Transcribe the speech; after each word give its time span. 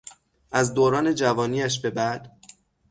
از 0.51 0.73
دوران 0.73 1.15
جوانیش 1.15 1.79
به 1.79 1.89
بعد 1.89 2.37